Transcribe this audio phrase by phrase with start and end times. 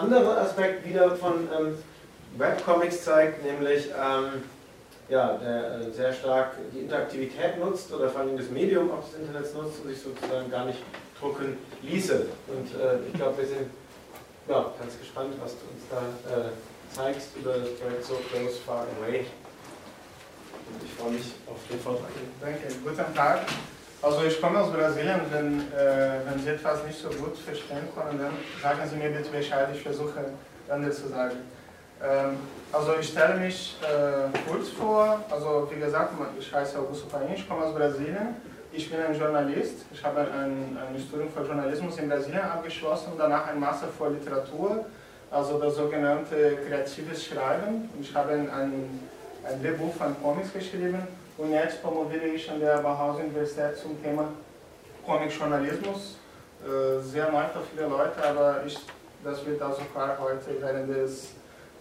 [0.00, 1.78] ganz andere Aspekt wieder von ähm,
[2.36, 4.42] Webcomics zeigt, nämlich ähm,
[5.08, 9.20] ja, der äh, sehr stark die Interaktivität nutzt oder vor allem das Medium auch des
[9.20, 10.78] Internets nutzt und sich sozusagen gar nicht
[11.18, 12.26] drucken ließe.
[12.46, 13.70] Und äh, ich glaube, wir sind
[14.48, 16.50] ja, ganz gespannt, was du uns da äh,
[16.94, 19.20] zeigst über das Projekt So Close Far Away.
[19.20, 22.10] Und ich freue mich auf den Vortrag.
[22.40, 23.40] Danke, guten Tag.
[24.02, 28.18] Also ich komme aus Brasilien, wenn, äh, wenn Sie etwas nicht so gut verstehen können,
[28.18, 30.24] dann sagen Sie mir bitte Bescheid, ich versuche
[30.70, 31.36] anders zu sagen.
[32.02, 32.38] Ähm,
[32.72, 37.46] also ich stelle mich äh, kurz vor, also wie gesagt, ich heiße Augusto Paim, ich
[37.46, 38.36] komme aus Brasilien.
[38.72, 43.18] Ich bin ein Journalist, ich habe ein, ein Studium für Journalismus in Brasilien abgeschlossen und
[43.18, 44.86] danach ein Master für Literatur,
[45.30, 47.90] also das sogenannte kreatives Schreiben.
[48.00, 51.06] Ich habe ein, ein Lehrbuch von Comics geschrieben
[51.40, 54.28] und jetzt promoviere ich an der Bauhaus Universität zum Thema
[55.06, 56.18] Comic-Journalismus.
[56.62, 58.78] Äh, sehr neu für viele Leute, aber ich,
[59.24, 61.30] das wird also klar heute während des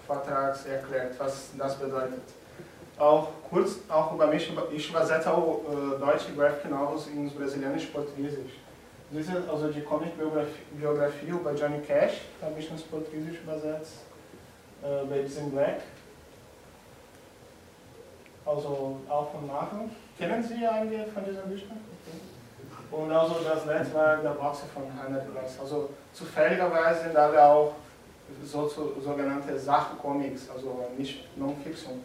[0.07, 2.21] Vortrags erklärt, was das bedeutet.
[2.97, 8.53] Auch kurz auch über mich, ich übersetze auch äh, deutsche Graphic Novels ins Brasilianisch-Portugiesisch.
[9.11, 14.05] Das ist also die Comic-Biografie über Johnny Cash, habe ich ins Portugiesisch übersetzt,
[14.83, 15.81] äh, Babies in Black.
[18.49, 19.91] Also auch von Marken.
[20.17, 21.79] Kennen Sie einige von diesen Büchern?
[22.91, 25.59] Und also das letzte war der Boxer von Hannah Glass.
[25.61, 27.73] Also zufälligerweise sind alle auch
[28.43, 32.01] so, so, sogenannte Sachcomics, also nicht Non-Fiction.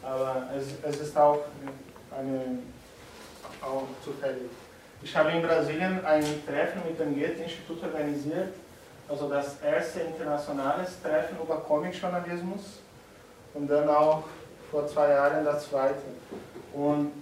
[0.00, 1.40] Aber es, es ist auch,
[2.16, 2.58] eine,
[3.60, 4.50] auch zufällig.
[5.02, 8.54] Ich habe in Brasilien ein Treffen mit dem Goethe-Institut organisiert,
[9.08, 12.78] also das erste internationale Treffen über Comic-Journalismus
[13.54, 14.22] und dann auch
[14.74, 16.02] vor zwei Jahren das zweite.
[16.72, 17.12] Und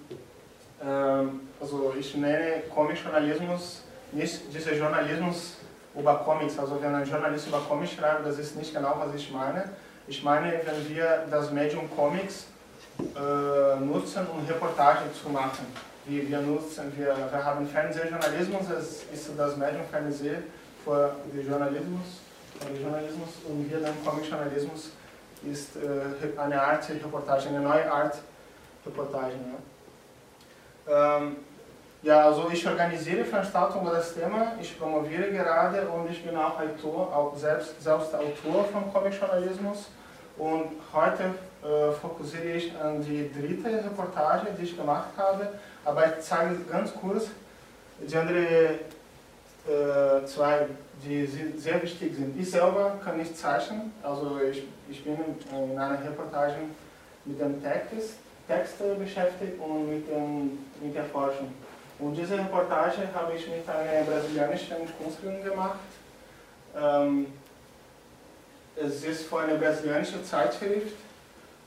[0.83, 5.57] ähm, also ich nenne Comic-Journalismus nicht dieser Journalismus
[5.95, 6.59] über Comics.
[6.59, 9.65] Also wenn ein Journalist über Comics schreibt, das ist nicht genau, was ich meine.
[10.09, 12.47] Ich meine, wenn wir das Medium Comics
[12.99, 15.67] äh, nutzen, um Reportagen zu machen.
[16.07, 20.43] Wie wir nutzen, wir, wir haben Fernsehjournalismus, das ist das Medium Fernsehen
[20.85, 22.07] für den Journalismus,
[22.59, 24.91] für den Journalismus und wir dann Comic-Journalismus
[25.51, 28.17] ist äh, eine Art Reportage, eine neue Art
[28.87, 29.35] Reportage.
[30.89, 31.37] Ähm,
[32.03, 36.59] ja, also ich organisiere Veranstaltungen über das Thema, ich promoviere gerade und ich bin auch
[36.59, 39.89] Autor, auch selbst, selbst Autor von Comic-Journalismus.
[40.37, 41.25] Und heute
[41.63, 45.49] äh, fokussiere ich an die dritte Reportage, die ich gemacht habe,
[45.85, 47.27] aber ich zeige ganz kurz
[48.01, 50.67] die anderen äh, zwei,
[51.05, 51.27] die
[51.57, 52.39] sehr wichtig sind.
[52.39, 55.17] Ich selber kann nicht zeichnen, also ich, ich bin
[55.51, 56.55] in einer Reportage
[57.25, 58.15] mit dem Text,
[58.47, 61.53] Text beschäftigt und mit, dem, mit der Forschung.
[61.99, 65.79] Und diese Reportage habe ich mit einer brasilianischen Künstlerin gemacht.
[66.77, 67.27] Ähm,
[68.77, 70.97] es ist von einer brasilianischen Zeitschrift.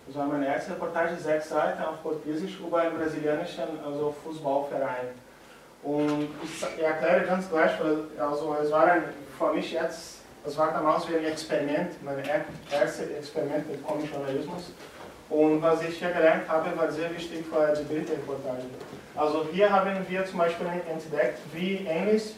[0.08, 5.08] Das war meine erste Reportage, sechs Seiten auf Portugiesisch über einen brasilianischen also Fußballverein.
[5.84, 7.72] Und ich erkläre ganz gleich,
[8.20, 9.04] also es war ein,
[9.38, 12.24] für mich jetzt, es war damals wie ein Experiment, mein
[12.72, 14.72] erstes Experiment mit Comic-Journalismus.
[15.30, 18.62] Und was ich hier gelernt habe, war sehr wichtig für die Bildreportage.
[19.16, 22.36] Also hier haben wir zum Beispiel entdeckt, wie ähnlich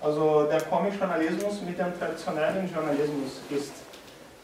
[0.00, 3.72] also der Comic-Journalismus mit dem traditionellen Journalismus ist.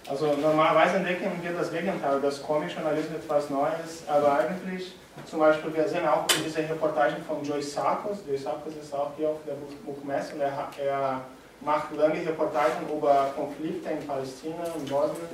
[0.08, 4.94] Also normalerweise entdecken wir das Gegenteil, dass Comic-Journalismus etwas Neues, aber eigentlich,
[5.26, 9.11] zum Beispiel, wir sehen auch in dieser Reportage von Joy Sarkos, Joy Sarkos ist auch
[9.17, 9.55] hier auf der
[9.85, 11.20] Buchmesse er, er
[11.61, 15.29] macht lange Reportagen über Konflikte in Palästina und Bosnien.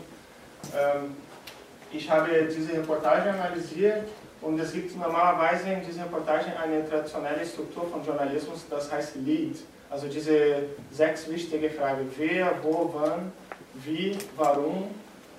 [0.76, 1.16] Ähm,
[1.92, 4.08] ich habe diese Reportage analysiert
[4.42, 9.56] und es gibt normalerweise in diesen Reportagen eine traditionelle Struktur von Journalismus, das heißt Lead.
[9.88, 13.32] Also diese sechs wichtige Fragen, wer, wo, wann,
[13.84, 14.90] wie, warum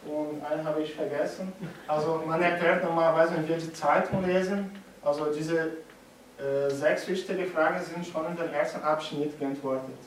[0.05, 1.51] und einen habe ich vergessen.
[1.87, 4.71] Also man erklärt normalerweise, wenn wir die Zeitung lesen,
[5.03, 5.77] also diese
[6.37, 9.97] äh, sechs wichtige Fragen sind schon in dem ersten Abschnitt geantwortet.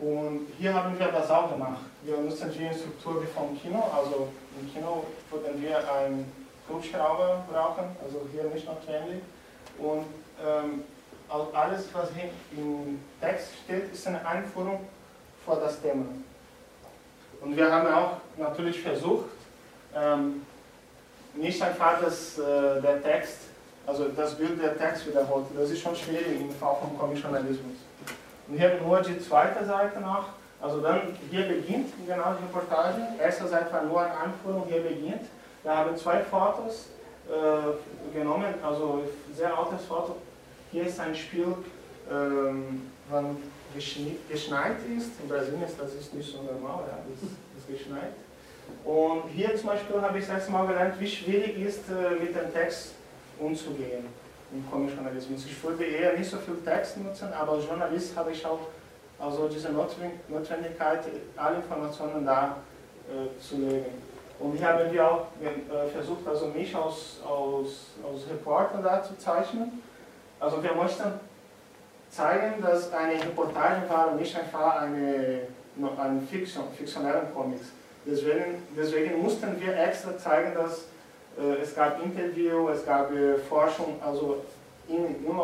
[0.00, 1.80] Und hier haben wir das auch gemacht.
[2.02, 4.28] Wir nutzen die Struktur wie vom Kino, also
[4.60, 6.30] im Kino würden wir einen
[6.68, 9.22] Hubschrauber brauchen, also hier nicht notwendig.
[9.78, 10.04] Und
[10.44, 10.82] ähm,
[11.28, 14.80] alles, was hier im Text steht, ist eine Einführung
[15.44, 16.04] vor das Thema.
[17.40, 19.30] Und wir haben auch natürlich versucht,
[19.94, 20.42] ähm,
[21.34, 23.38] nicht einfach, dass äh, der Text,
[23.86, 25.46] also das Bild der Text wiederholt.
[25.56, 27.85] Das ist schon schwierig im Fall von Kommissionalismus.
[28.48, 30.26] Und hier nur die zweite Seite noch.
[30.60, 31.00] Also dann,
[31.30, 33.02] hier beginnt genau die Reportage.
[33.20, 35.26] Erste Seite war nur eine Anführung, hier beginnt.
[35.62, 36.86] Wir haben zwei Fotos
[37.28, 39.02] äh, genommen, also
[39.34, 40.16] sehr altes Foto.
[40.72, 41.54] Hier ist ein Spiel,
[42.10, 43.36] ähm, wann
[43.74, 45.10] geschneit ist.
[45.20, 47.22] In Brasilien ist das ist nicht so normal, ja, es
[47.60, 48.12] ist geschneit.
[48.84, 52.34] Und hier zum Beispiel habe ich das erste Mal gelernt, wie schwierig ist, äh, mit
[52.34, 52.92] dem Text
[53.38, 54.06] umzugehen
[54.52, 55.44] im Comic-Journalismus.
[55.46, 58.60] Ich würde eher nicht so viel Text nutzen, aber als Journalist habe ich auch
[59.18, 61.00] also diese Notwendigkeit,
[61.36, 62.56] alle Informationen da
[63.08, 64.02] äh, zu legen.
[64.38, 67.70] Und hier haben wir auch äh, versucht, also mich als, als,
[68.04, 69.82] als Reporter da zu zeichnen.
[70.38, 71.12] Also wir möchten
[72.10, 75.40] zeigen, dass eine Reportage war und nicht einfach eine,
[75.98, 77.68] ein Fiktion, fiktionellen Comics.
[78.04, 80.84] Deswegen, deswegen mussten wir extra zeigen, dass
[81.62, 84.44] es gab Interview, es gab äh, Forschung, also
[84.88, 85.40] in, im.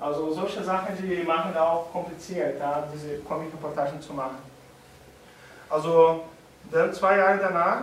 [0.00, 4.38] Also solche Sachen, die machen auch kompliziert, ja, diese Comic-Reportagen zu machen.
[5.68, 6.22] Also
[6.70, 7.82] dann zwei Jahre danach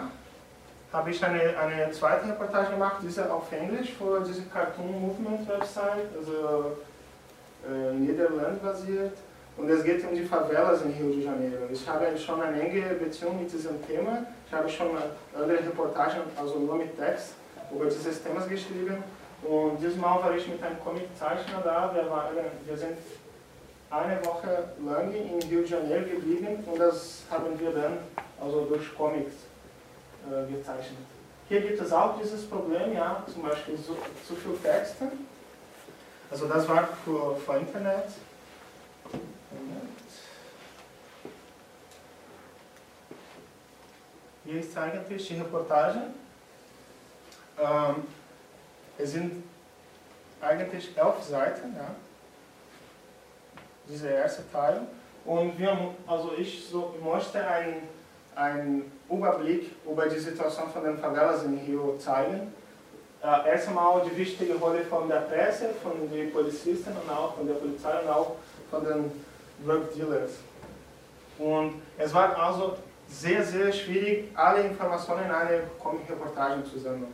[0.94, 6.08] habe ich eine, eine zweite Reportage gemacht, diese auf Englisch für diese Cartoon Movement Website,
[6.18, 6.78] also
[7.70, 9.18] äh, Niederland basiert.
[9.58, 11.64] Und es geht um die Favelas in Rio de Janeiro.
[11.72, 14.26] Ich habe schon eine enge Beziehung mit diesem Thema.
[14.56, 14.88] Ich habe schon
[15.38, 17.34] andere Reportagen, also nur mit Text,
[17.70, 19.04] über dieses Thema geschrieben.
[19.44, 21.94] Und diesmal war ich mit einem Comiczeichner da.
[21.94, 22.34] Wir, waren,
[22.66, 22.98] wir sind
[23.90, 27.98] eine Woche lang in Rio de Janeiro geblieben und das haben wir dann
[28.42, 29.34] also durch Comics
[30.26, 31.04] äh, gezeichnet.
[31.50, 35.12] Hier gibt es auch dieses Problem, ja, zum Beispiel so, zu viel Texte.
[36.32, 38.08] Also das war für, für Internet.
[39.12, 39.20] Hier
[44.46, 46.02] ist eigentlich die Reportage.
[47.60, 47.96] Ähm,
[48.98, 49.44] es sind
[50.42, 51.96] eigentlich elf Seiten, ja.
[53.88, 54.82] Dieser erste Teil.
[55.26, 55.78] Und wir,
[56.08, 57.46] also ich so, möchte
[58.36, 62.54] einen, Überblick über die Situation von den Favelas in Rio zeigen.
[63.24, 67.48] Äh, erst einmal die wichtige Rolle von der Presse, von den Polizisten und auch von
[67.48, 68.36] der Polizei und auch
[68.70, 69.12] von den
[69.66, 70.32] Drug Dealers.
[71.38, 77.14] Und es war also sehr, sehr schwierig, alle Informationen in eine Comic-Reportage zu sammeln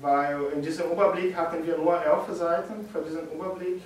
[0.00, 3.82] weil in diesem Überblick hatten wir nur elf Seiten für diesen Überblick.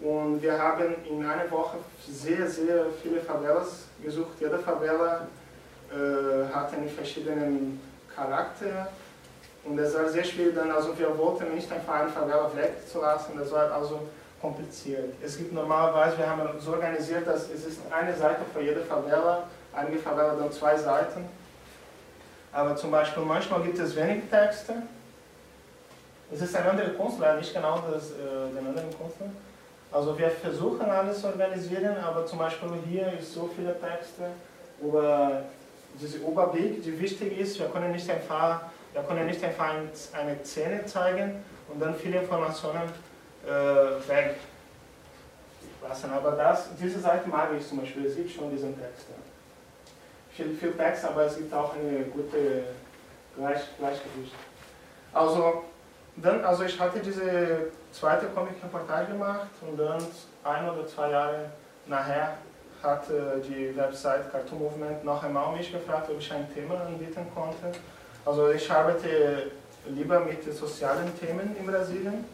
[0.00, 1.78] Und wir haben in einer Woche
[2.08, 4.38] sehr, sehr viele Favelas gesucht.
[4.38, 5.26] Jede Favela
[5.90, 7.80] äh, hatte einen verschiedenen
[8.14, 8.88] Charakter.
[9.64, 13.50] Und es war sehr schwierig, dann, also wir wollten nicht einfach eine Favela wegzulassen, das
[13.50, 14.00] war also
[14.40, 15.14] kompliziert.
[15.20, 19.48] Es gibt normalerweise, wir haben so organisiert, dass es ist eine Seite für jede Favela,
[19.78, 21.24] einige Favela dann zwei Seiten.
[22.52, 24.74] Aber zum Beispiel manchmal gibt es wenig Texte
[26.30, 29.28] es ist ein anderer Künstler, nicht genau das, äh, den anderen Künstler.
[29.90, 34.24] Also wir versuchen alles zu organisieren, aber zum Beispiel hier ist so viele Texte
[34.82, 35.44] über
[35.98, 37.58] diesen Überblick, die wichtig ist.
[37.58, 38.60] Wir können nicht einfach,
[38.92, 39.70] wir können nicht einfach
[40.12, 41.42] eine Szene zeigen
[41.72, 42.82] und dann viele Informationen
[43.46, 44.36] äh, weg.
[46.14, 48.04] Aber das, diese Seite mag ich zum Beispiel.
[48.04, 49.06] Es gibt schon diesen Text.
[50.38, 52.62] Viel, viel Text, aber es gibt auch eine gute
[53.36, 54.32] Gleich, Gleichgewicht.
[55.12, 55.64] Also
[56.14, 60.00] dann, also ich hatte diese zweite Comic-Reportage gemacht und dann
[60.44, 61.46] ein oder zwei Jahre
[61.86, 62.34] nachher
[62.80, 63.06] hat
[63.48, 67.76] die Website Cartoon Movement noch einmal mich gefragt, ob ich ein Thema anbieten konnte.
[68.24, 69.50] Also ich arbeite
[69.88, 72.24] lieber mit sozialen Themen in Brasilien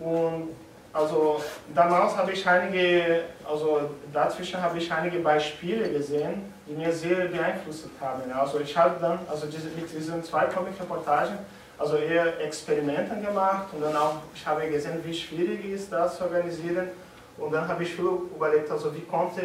[0.00, 0.48] und
[0.94, 1.42] also
[1.74, 7.88] damals habe ich einige, also dazwischen habe ich einige Beispiele gesehen, die mir sehr beeinflusst
[8.00, 8.30] haben.
[8.32, 11.38] Also ich habe dann, also diese, mit diesen zwei Comic-Reportagen
[11.78, 16.24] also eher Experimente gemacht und dann auch, ich habe gesehen, wie schwierig ist das zu
[16.24, 16.88] organisieren
[17.36, 19.42] und dann habe ich viel überlegt, also wie konnte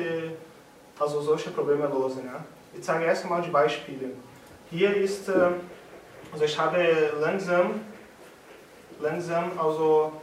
[0.97, 2.23] also solche Probleme lösen.
[2.25, 2.43] Ja?
[2.73, 4.11] Ich zeige erst einmal die Beispiele.
[4.69, 5.49] Hier ist, äh,
[6.31, 7.81] also ich habe langsam,
[9.01, 10.13] langsam also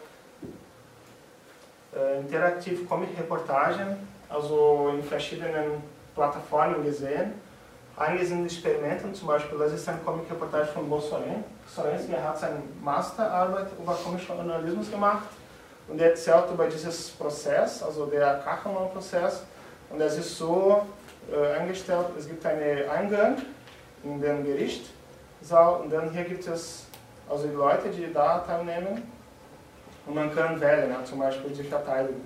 [1.95, 3.97] äh, interaktiv Comic-Reportagen,
[4.31, 5.83] also in verschiedenen
[6.19, 7.33] Plattformen gesehen
[7.99, 11.43] Einige sind Experimente, zum Beispiel, das ist eine Comic-Reportage von Bo Soren.
[11.67, 15.25] Sorensky hat seine Masterarbeit über Comic-Journalismus gemacht
[15.89, 19.43] und er erzählt über dieses Prozess, also der Kachelmann-Prozess.
[19.91, 20.83] Und es ist so
[21.33, 23.39] äh, eingestellt, es gibt einen Eingang
[24.05, 26.87] in den Gerichtssaal und dann hier gibt es
[27.29, 29.11] also die Leute, die da teilnehmen
[30.07, 32.23] und man kann wählen, ja, zum Beispiel die Verteidigung.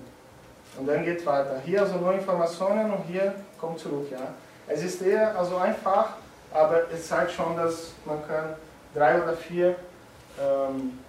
[0.77, 1.59] Und dann geht weiter.
[1.65, 4.07] Hier also nur Informationen und hier kommt zurück.
[4.11, 4.33] Ja.
[4.67, 6.09] Es ist eher also einfach,
[6.53, 8.55] aber es zeigt schon, dass man kann
[8.93, 9.75] drei oder vier
[10.39, 10.99] ähm,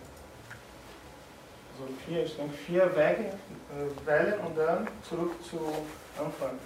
[1.72, 5.58] also vier, ich denke vier Wege äh, wählen und dann zurück zu
[6.16, 6.56] Anfang.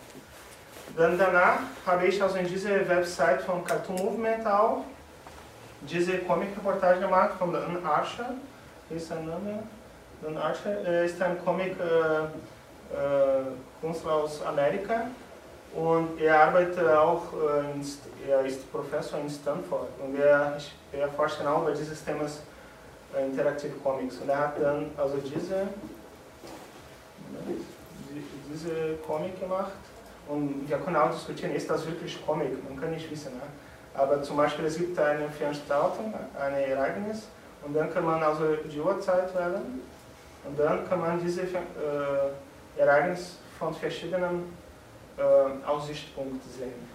[0.97, 4.85] Dann danach habe ich also in dieser Website von Cartoon Movement auch
[5.81, 8.35] diese Comic-Reportage gemacht von Dan Archer.
[8.89, 9.63] Hier ist sein Name.
[10.21, 12.29] Dan Archer er ist ein Comic-Künstler
[13.83, 15.07] äh, äh, aus Amerika
[15.75, 17.87] und er arbeitet auch, äh, in,
[18.29, 20.57] er ist Professor in Stanford und er,
[20.93, 22.43] er forscht genau über dieses Themas
[23.17, 24.17] äh, Interactive Comics.
[24.19, 25.69] Und er hat dann also diese,
[28.53, 29.73] diese Comic gemacht
[30.29, 32.53] und wir können auch diskutieren, ist das wirklich Comic?
[32.69, 33.35] Man kann nicht wissen.
[33.35, 33.43] Ne?
[33.95, 37.29] Aber zum Beispiel, es gibt eine Veranstaltung, ein Ereignis,
[37.65, 39.83] und dann kann man also die Uhrzeit wählen,
[40.45, 44.57] und dann kann man dieses äh, Ereignis von verschiedenen
[45.19, 46.89] äh, Aussichtspunkten sehen,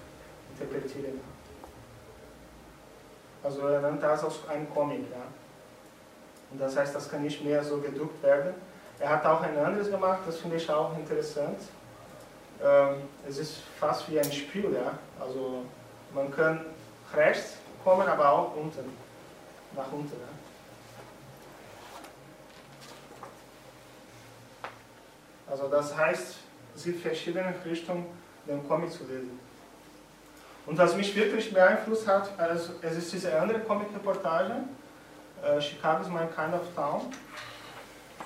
[0.51, 1.19] interpretieren.
[3.43, 5.11] Also er nennt das als ein Comic.
[5.11, 5.25] Ja?
[6.51, 8.53] Und das heißt, das kann nicht mehr so gedruckt werden.
[8.99, 11.59] Er hat auch ein anderes gemacht, das finde ich auch interessant.
[12.63, 14.97] Ähm, es ist fast wie ein Spiel, ja.
[15.19, 15.65] Also
[16.13, 16.65] man kann
[17.13, 18.95] rechts kommen, aber auch unten,
[19.75, 20.13] nach unten.
[20.13, 20.27] Ja?
[25.51, 26.42] Also das heißt,
[26.81, 28.05] gibt verschiedene Richtungen,
[28.47, 29.39] den Comic zu lesen.
[30.65, 34.53] Und was mich wirklich beeinflusst hat, also es ist diese andere Comic-Reportage,
[35.43, 37.01] äh, Chicago is my kind of town,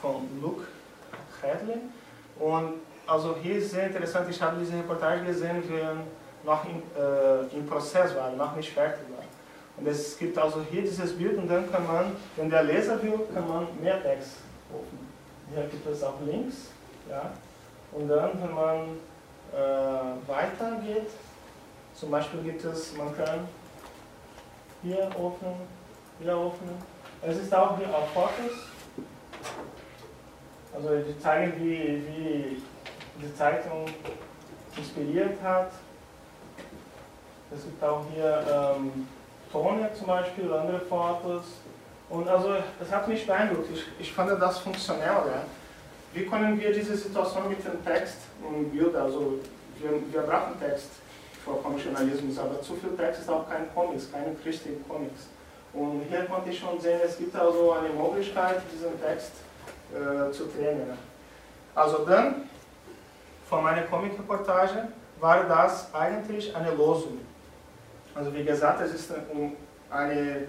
[0.01, 0.65] von Luke
[1.41, 1.79] Hadley.
[2.39, 2.75] Und
[3.07, 5.95] also hier ist sehr interessant, ich habe diese Reportage gesehen, er
[6.43, 9.23] noch im, äh, im Prozess war, noch nicht fertig war.
[9.77, 13.19] Und es gibt also hier dieses Bild und dann kann man, wenn der Leser will,
[13.33, 14.37] kann man mehr Text
[14.71, 15.07] öffnen.
[15.53, 16.55] Hier gibt es auch Links,
[17.09, 17.31] ja.
[17.91, 18.97] Und dann, wenn man
[19.53, 21.09] äh, weitergeht,
[21.93, 23.47] zum Beispiel gibt es, man kann
[24.83, 25.55] hier öffnen,
[26.19, 26.77] hier öffnen.
[27.21, 28.57] Es ist auch hier auf Fotos.
[30.73, 32.61] Also die zeigen, wie, wie
[33.19, 33.85] die Zeitung
[34.75, 35.71] inspiriert hat.
[37.51, 39.07] Es gibt auch hier ähm,
[39.51, 41.45] Tone zum Beispiel, andere Fotos.
[42.09, 43.69] Und also es hat mich beeindruckt.
[43.73, 45.07] Ich, ich fand das funktionell.
[45.07, 45.43] Ja.
[46.17, 49.37] Wie können wir diese Situation mit dem Text und Bild, also
[49.79, 50.89] wir, wir brauchen Text
[51.45, 55.27] für Journalismus, aber zu viel Text ist auch kein Comics, keine richtigen Comics.
[55.73, 59.31] Und hier konnte ich schon sehen, es gibt also eine Möglichkeit, diesen Text
[59.93, 60.97] äh, zu trennen.
[61.75, 62.49] Also dann,
[63.47, 64.87] von meiner Comic-Reportage,
[65.19, 67.19] war das eigentlich eine Losung.
[68.15, 69.11] Also wie gesagt, es ist
[69.91, 70.47] eine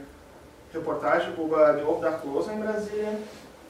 [0.73, 3.19] Reportage über die Obdachlosen in Brasilien.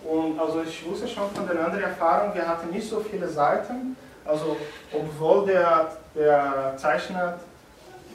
[0.04, 3.96] Und also ich wusste schon von der anderen Erfahrung, wir hatten nicht so viele Seiten.
[4.24, 4.56] Also
[4.92, 7.38] obwohl der, der Zeichner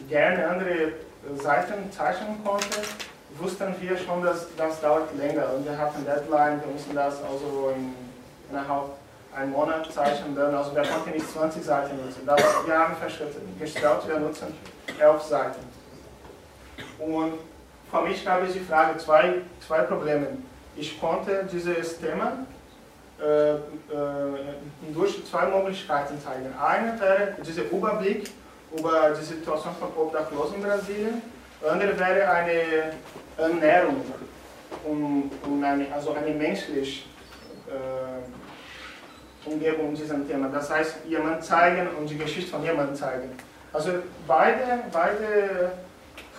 [0.08, 0.94] gerne andere
[1.42, 2.82] Seiten zeichnen konnte,
[3.40, 7.74] wussten wir schon, dass das dauert länger und wir hatten Deadline, wir mussten das also
[7.76, 7.94] in,
[8.50, 8.90] innerhalb
[9.36, 12.22] einen Monat zeichnen, dann, also wir konnten nicht 20 Seiten nutzen.
[12.26, 14.54] Das, wir haben festgestellt, wir nutzen
[15.00, 15.60] 11 Seiten.
[17.00, 17.34] Und
[17.92, 19.36] für mich gab es die Frage, zwei,
[19.66, 20.28] zwei Probleme.
[20.76, 22.46] Ich konnte dieses Thema
[23.22, 23.58] äh, äh,
[24.94, 26.54] durch zwei Möglichkeiten zeigen.
[26.60, 28.30] Eine wäre dieser Überblick
[28.76, 31.22] über die Situation von Obdachlosen in Brasilien.
[31.70, 32.94] Andere wäre eine
[33.38, 34.04] Ernährung,
[34.84, 37.04] um, um eine, also eine menschliche
[37.68, 40.50] äh, Umgebung in diesem Thema.
[40.50, 43.30] Das heißt, jemand zeigen und die Geschichte von jemandem zeigen.
[43.72, 43.92] Also
[44.28, 45.72] beide, beide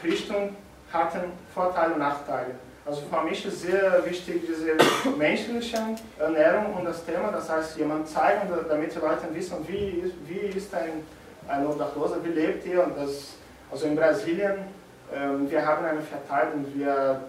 [0.02, 0.56] Richtungen
[0.92, 2.54] hatten Vorteile und Nachteile.
[2.86, 4.76] Also für mich ist sehr wichtig diese
[5.16, 5.78] menschliche
[6.18, 10.74] Ernährung und das Thema, das heißt jemand zeigen, damit die Leute wissen, wie, wie ist
[10.74, 11.02] ein,
[11.48, 13.36] ein Obdachloser, wie lebt er und das,
[13.70, 14.66] also in Brasilien
[15.12, 17.20] ähm, wir haben eine Verteilung, wir,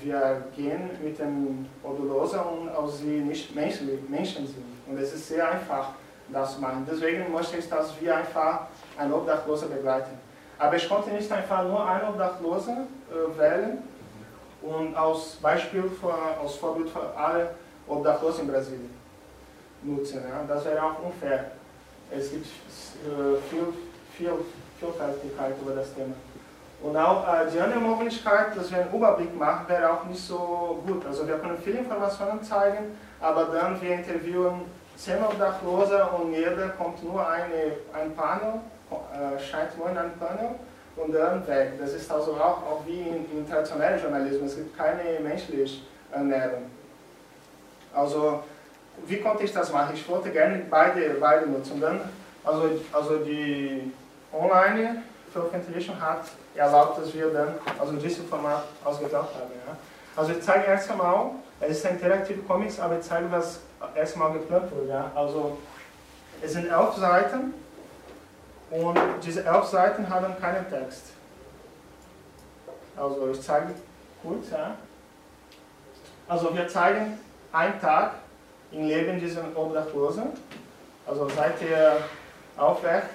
[0.00, 4.64] wir gehen mit dem Obdachlosen und auch sie nicht Menschen, Menschen sind.
[4.86, 5.90] Und es ist sehr einfach,
[6.32, 6.86] das zu machen.
[6.90, 8.66] Deswegen möchte ich, dass wir einfach
[8.98, 10.18] einen Obdachlosen begleiten.
[10.58, 13.78] Aber ich konnte nicht einfach nur einen Obdachlosen äh, wählen
[14.62, 17.50] und als Beispiel, für, als Vorbild für alle
[17.86, 18.90] Obdachlosen in Brasilien
[19.82, 20.22] nutzen.
[20.28, 20.44] Ja.
[20.46, 21.52] Das wäre auch unfair.
[22.10, 23.66] Es gibt äh, viel,
[24.16, 24.32] viel
[24.78, 26.14] Vielfältigkeit über das Thema.
[26.82, 30.82] Und auch äh, die andere Möglichkeit, dass wir einen Überblick machen, wäre auch nicht so
[30.86, 31.04] gut.
[31.06, 34.62] Also wir können viele Informationen zeigen, aber dann wir interviewen
[34.96, 40.50] zehn Obdachlose und jeder kommt nur eine, ein Panel, äh, scheint nur in ein Panel
[40.96, 41.72] und dann weg.
[41.80, 45.78] Das ist also auch, auch wie im, im traditionellen Journalismus, es gibt keine menschliche
[46.12, 46.66] Ernährung.
[47.94, 48.42] Also
[49.06, 49.94] wie konnte ich das machen?
[49.94, 51.80] Ich wollte gerne beide, beide nutzen.
[51.80, 52.00] Dann,
[52.44, 53.92] also, also die
[54.32, 59.50] Online Veröffentlichung hat erlaubt, dass wir dann also dieses Format ausgetauscht haben.
[59.66, 59.76] Ja.
[60.16, 61.30] Also ich zeige erst einmal,
[61.60, 63.60] es ist ein interaktive Comics, aber ich zeige, was
[63.94, 64.88] erstmal geplant wurde.
[64.88, 65.10] Ja?
[65.14, 65.58] Also
[66.42, 67.54] es sind elf Seiten
[68.70, 71.06] und diese elf Seiten haben keinen Text.
[72.96, 73.74] Also ich zeige
[74.22, 74.50] kurz.
[74.50, 74.76] Ja?
[76.28, 77.18] Also wir zeigen
[77.52, 78.12] einen Tag
[78.70, 80.24] im Leben dieser Obdachlosen.
[81.06, 81.96] Also seit er
[82.56, 83.08] aufwacht,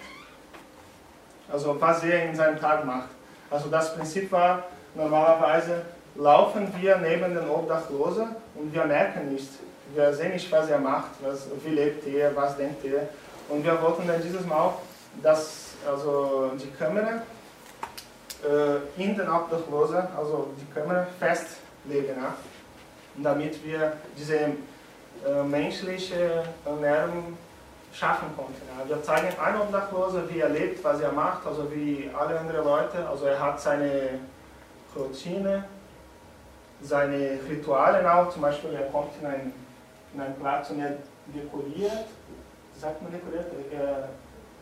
[1.52, 3.10] also was er in seinem Tag macht.
[3.50, 4.64] Also das Prinzip war,
[4.96, 5.84] normalerweise
[6.16, 9.50] laufen wir neben den Obdachlosen und wir merken nicht.
[9.94, 13.08] Wir sehen nicht, was er macht, was, wie lebt er, was denkt er.
[13.48, 14.74] Und wir wollten dann dieses Mal,
[15.22, 17.22] dass also die Kamera
[18.44, 22.36] äh, in den Obdachlosen, also die Kamera festlegen, ja?
[23.18, 27.38] damit wir diese äh, menschliche Ernährung
[27.94, 28.62] schaffen konnten.
[28.68, 28.88] Ja.
[28.88, 33.08] Wir zeigen einen Obdachlosen, wie er lebt, was er macht, also wie alle anderen Leute.
[33.08, 34.20] Also er hat seine
[34.96, 35.64] Routine,
[36.82, 39.54] seine Rituale auch, zum Beispiel er kommt in einen,
[40.14, 40.98] in einen Platz und er
[41.34, 42.06] dekoriert,
[42.78, 44.10] sagt man dekoriert, er,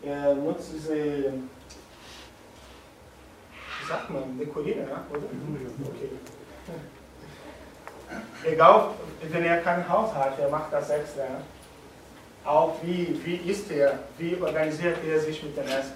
[0.05, 1.33] er nutzt diese, wie
[3.87, 5.27] sagt man, dekorieren, ja, oder?
[5.85, 6.09] Okay.
[8.45, 8.89] Egal,
[9.31, 11.23] wenn er kein Haus hat, er macht das extra.
[12.45, 15.93] Auch wie, wie isst er, wie organisiert er sich mit dem Essen.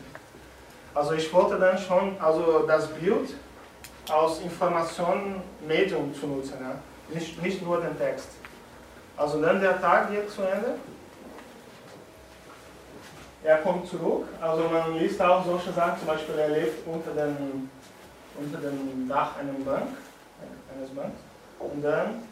[0.94, 3.36] Also ich wollte dann schon also das Bild
[4.10, 6.78] aus Informationen, Medium zu nutzen, ja?
[7.14, 8.30] nicht, nicht nur den Text.
[9.18, 10.76] Also dann der Tag geht zu Ende.
[13.44, 17.70] Er kommt zurück, also man liest auch solche Sachen, zum Beispiel er lebt unter dem,
[18.38, 19.90] unter dem Dach einer Bank,
[20.76, 21.20] eines Banks.
[21.60, 22.24] Und dann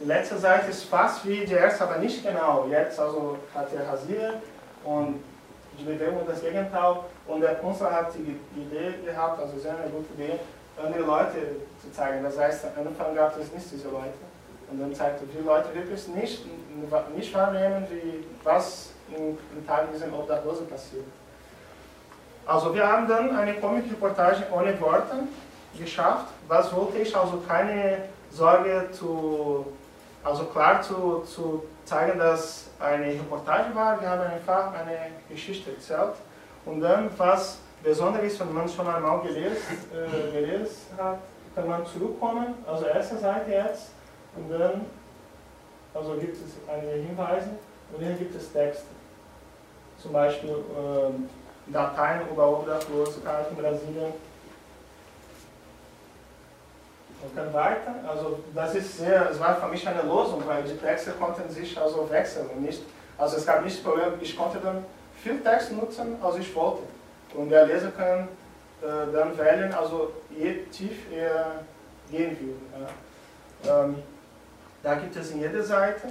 [0.00, 2.66] die letzte Seite ist fast wie die erste, aber nicht genau.
[2.68, 4.42] Jetzt also hat er rasiert
[4.84, 5.22] und
[5.78, 6.96] die Bewegung das Gegenteil.
[7.26, 10.40] Und der Künstler hat die Idee gehabt, also sehr eine gute Idee,
[10.82, 12.22] andere Leute zu zeigen.
[12.24, 14.18] Das heißt, am Anfang gab es nicht diese Leute.
[14.70, 16.46] Und dann zeigte die Leute wirklich nicht,
[17.14, 21.04] nicht wahrnehmen, wie, was in den Tagen dieser Obdachlosen passiert.
[22.46, 25.16] Also wir haben dann eine Comic-Reportage ohne Worte
[25.78, 26.26] geschafft.
[26.48, 27.16] Was wollte ich?
[27.16, 27.98] Also keine
[28.30, 29.66] Sorge zu
[30.24, 34.96] also klar zu, zu zeigen, dass eine Reportage war, wir haben einfach eine
[35.28, 36.14] Geschichte erzählt.
[36.64, 39.56] Und dann, was besonders ist, wenn man schon einmal gelesen,
[39.92, 40.64] äh,
[40.96, 41.18] hat,
[41.54, 43.90] kann man zurückkommen, also erste Seite jetzt,
[44.36, 44.86] und dann
[45.92, 46.40] also gibt es
[46.72, 47.50] einige Hinweise
[47.92, 48.86] und hier gibt es Texte.
[49.98, 54.12] Zum Beispiel äh, Dateien über Obdachlosigkeit in Brasilien
[57.22, 57.94] und kann weiter.
[58.08, 61.78] Also das ist sehr, es war für mich eine Lösung, weil die Texte konnten sich
[61.78, 62.82] also wechseln und nicht,
[63.16, 64.84] also es gab nicht Problem, ich konnte dann
[65.22, 66.82] viel Text nutzen, als ich wollte.
[67.34, 68.28] Und der Leser kann
[68.82, 71.62] äh, dann wählen, also je tief er
[72.10, 72.56] gehen will.
[73.64, 73.84] Ja.
[73.84, 74.02] Ähm,
[74.82, 76.08] da gibt es in jeder Seite.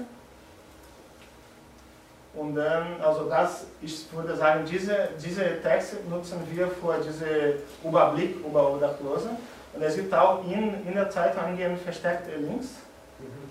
[2.34, 7.28] Und dann, also das, ich würde sagen, diese, diese Texte nutzen wir für diesen
[7.84, 9.30] Überblick über Obdachlose.
[9.74, 12.68] Und es gibt auch in, in der Zeitung versteckte Links.
[13.20, 13.50] Mhm.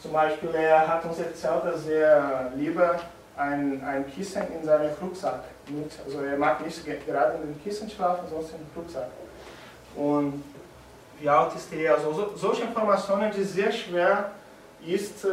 [0.00, 3.00] Zum Beispiel, er hat uns erzählt, dass er lieber
[3.36, 5.98] ein, ein Kissen in seinem Rucksack nutzt.
[6.04, 9.08] Also er mag nicht gerade in den Kissen schlafen, sondern im Rucksack.
[9.96, 10.44] Und
[11.20, 11.94] wie alt ist er?
[11.94, 14.32] Also so, solche Informationen, die sehr schwer
[14.86, 15.28] ist, äh,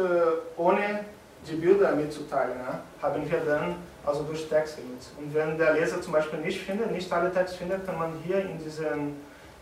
[0.56, 1.04] ohne
[1.48, 5.12] die Bilder mitzuteilen, ja, haben wir dann also durch Text genutzt.
[5.18, 8.40] Und wenn der Leser zum Beispiel nicht findet, nicht alle Text findet, kann man hier
[8.40, 9.16] in diesen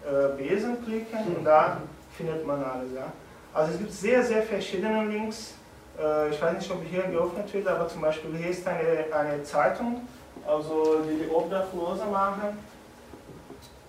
[0.04, 1.78] äh, Besen klicken und da
[2.16, 2.92] findet man alles.
[2.94, 3.12] Ja.
[3.52, 5.54] Also es gibt sehr, sehr verschiedene Links.
[5.98, 9.42] Äh, ich weiß nicht, ob hier geöffnet wird, aber zum Beispiel hier ist eine, eine
[9.42, 10.02] Zeitung,
[10.46, 12.58] also die die Obdachlose machen.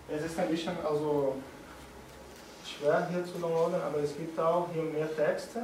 [0.08, 1.36] Es ist ein bisschen also
[2.64, 5.62] schwer hier zu downloaden, aber es gibt auch hier mehr Texte.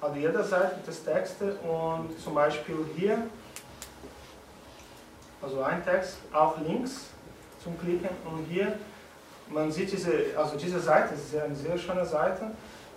[0.00, 3.18] Also jeder Seite gibt es Texte und zum Beispiel hier,
[5.40, 7.06] also ein Text, auch links
[7.62, 8.10] zum Klicken.
[8.24, 8.78] Und hier,
[9.48, 12.50] man sieht diese, also diese Seite, das ist eine sehr schöne Seite,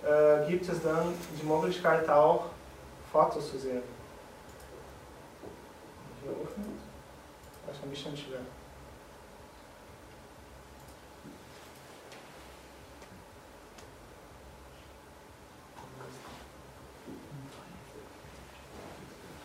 [0.04, 2.46] äh, gibt es dann die Möglichkeit auch
[3.12, 3.84] Fotos zu sehen.
[6.22, 6.68] Hier öffnet,
[7.66, 8.40] das ist ein bisschen schwer.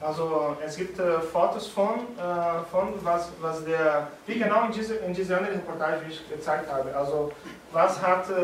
[0.03, 5.01] Also es gibt äh, Fotos von, äh, von was, was der, wie genau in dieser
[5.03, 6.95] in diese andere Reportage, wie ich gezeigt habe.
[6.95, 7.31] Also
[7.73, 8.35] was hat äh,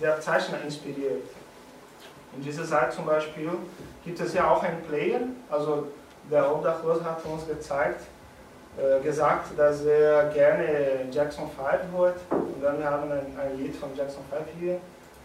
[0.00, 1.22] der Zeichner inspiriert.
[2.36, 3.50] In dieser Seite zum Beispiel
[4.04, 5.88] gibt es ja auch einen Player, also
[6.30, 8.02] der Obdachlose hat uns gezeigt,
[8.76, 12.20] äh, gesagt, dass er gerne Jackson 5 hört.
[12.30, 14.80] Und dann wir haben ein, ein Lied von Jackson 5 hier.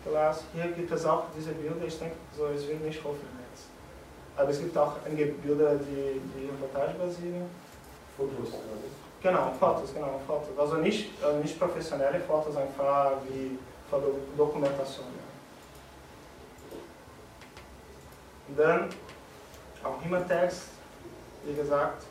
[0.06, 0.44] Glas.
[0.54, 3.43] Hier gibt es auch diese Bilder, ich denke, so, es wird nicht offen jetzt.
[4.36, 7.50] Aber es gibt auch einige Bilder, die, die Reportage basieren.
[8.18, 8.94] Fotos, oder?
[9.22, 10.58] Genau, Fotos, genau, Fotos.
[10.58, 13.58] Also nicht, äh, nicht professionelle Fotos, einfach wie
[13.90, 14.02] für
[14.38, 15.06] Dokumentation.
[18.48, 18.90] Und dann
[19.84, 20.64] auch immer Text,
[21.46, 22.04] wie gesagt.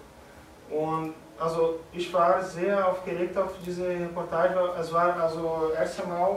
[0.70, 4.58] Und also ich war sehr aufgeregt auf diese Reportage.
[4.80, 6.36] Es war also das erste Mal,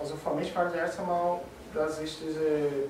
[0.00, 1.40] also für mich war das erste Mal,
[1.72, 2.88] dass ich diese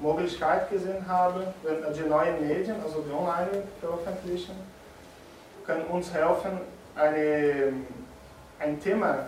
[0.00, 4.54] Möglichkeit gesehen habe, wenn die neuen Medien, also die online veröffentlichen,
[5.66, 6.60] können uns helfen,
[6.94, 7.72] eine,
[8.58, 9.26] ein Thema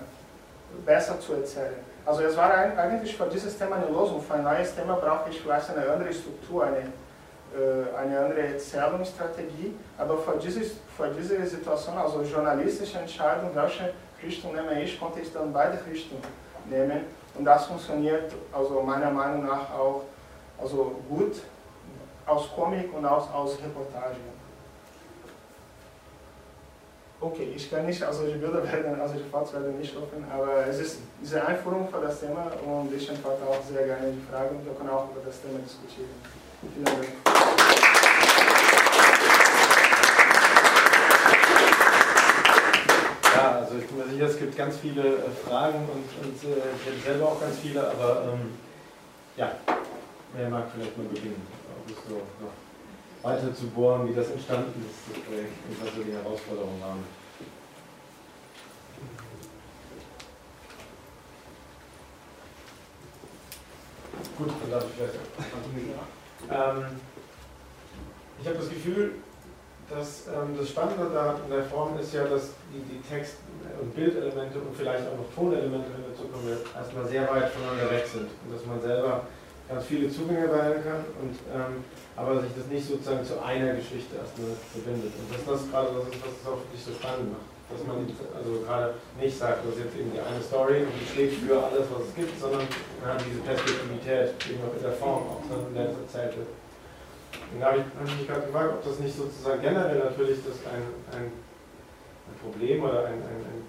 [0.84, 1.74] besser zu erzählen.
[2.04, 4.20] Also es war eigentlich für dieses Thema eine Lösung.
[4.20, 9.74] Für ein neues Thema brauche ich vielleicht eine andere Struktur, eine, äh, eine andere Erzählungsstrategie.
[9.96, 15.32] Aber für diese, für diese Situation, also journalistische Entscheidung, welche Richtung nehme ich, konnte ich
[15.32, 16.22] dann beide Richtungen
[16.68, 17.04] nehmen.
[17.38, 20.02] Und das funktioniert also meiner Meinung nach auch
[20.58, 21.36] also gut
[22.26, 24.16] aus Comic und aus, aus Reportage.
[27.20, 30.66] Okay, ich kann nicht, also die Bilder werden, also die Fotos werden nicht offen, aber
[30.66, 34.56] es ist diese Einführung für das Thema und ich antworte auch sehr gerne die Fragen
[34.56, 36.10] und wir können auch über das Thema diskutieren.
[36.60, 37.06] Vielen Dank.
[43.34, 46.56] Ja, also ich bin mir sicher, es gibt ganz viele äh, Fragen und, und äh,
[46.76, 48.58] ich hätte selber auch ganz viele, aber ähm,
[49.36, 49.52] ja,
[50.34, 52.52] wer mag vielleicht mal beginnen, auch so noch
[53.22, 57.04] weiter zu bohren, wie das entstanden ist, das Projekt und was so die Herausforderungen waren.
[64.38, 65.14] Gut, dann darf ich vielleicht
[66.50, 67.00] ähm,
[68.40, 69.14] Ich habe das Gefühl,
[69.88, 73.36] dass ähm, das Spannende da in der Form ist ja, dass die, die Text-
[73.80, 78.06] und Bildelemente und vielleicht auch noch Tonelemente, wenn wir zukommen, erstmal sehr weit voneinander weg
[78.06, 79.22] sind und dass man selber
[79.68, 81.84] ganz viele Zugänge wählen kann und ähm,
[82.16, 85.12] aber sich das nicht sozusagen zu einer Geschichte erstmal verbindet.
[85.16, 87.48] Und das gerade das ist, was es auch nicht so spannend macht.
[87.72, 88.04] Dass man
[88.36, 91.88] also gerade nicht sagt, das ist jetzt irgendwie eine Story und die steht für alles,
[91.88, 92.68] was es gibt, sondern
[93.00, 96.52] man hat diese Perspektivität, eben auch in der Form, auch dann nett erzählt wird.
[96.52, 100.44] Und da habe ich, hab ich mich gerade gefragt, ob das nicht sozusagen generell natürlich
[100.44, 100.84] das ein,
[101.16, 103.60] ein, ein Problem oder ein, ein, ein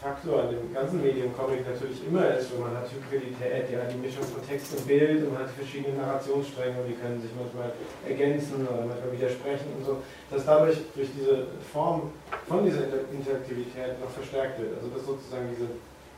[0.00, 4.24] Faktor an dem ganzen Medium-Comic natürlich immer ist, wenn man hat Hybridität, ja, die Mischung
[4.24, 7.76] von Text und Bild und man hat verschiedene Narrationsstränge und die können sich manchmal
[8.08, 10.00] ergänzen oder manchmal widersprechen und so,
[10.32, 12.16] dass dadurch durch diese Form
[12.48, 14.72] von dieser Interaktivität noch verstärkt wird.
[14.80, 15.68] Also dass sozusagen diese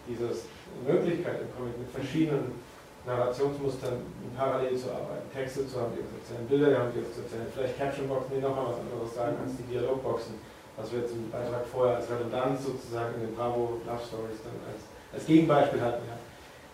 [0.09, 0.47] dieses
[0.87, 2.59] Möglichkeit im Comic mit verschiedenen
[3.07, 4.03] Narrationsmustern
[4.37, 7.79] parallel zu arbeiten, Texte zu haben, die uns erzählen, Bilder haben, die uns erzählen, vielleicht
[7.79, 10.35] Caption-Boxen, die nochmal was anderes sagen als die Dialogboxen
[10.77, 14.57] was wir jetzt im Beitrag vorher als Redundanz sozusagen in den Bravo Love Stories dann
[14.67, 16.03] als, als Gegenbeispiel hatten.
[16.09, 16.17] Ja.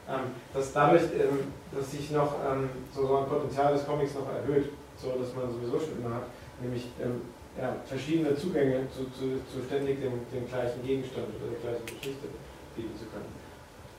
[0.08, 4.70] Ähm, dass dadurch, ähm, dass sich noch ähm, so, ein Potenzial des Comics noch erhöht,
[4.96, 6.26] so dass man sowieso schon immer hat,
[6.61, 7.22] nämlich ähm,
[7.61, 12.28] ja, verschiedene Zugänge zu, zu, zu ständig dem, dem, gleichen Gegenstand oder der gleichen Geschichte
[12.74, 13.34] bieten zu können.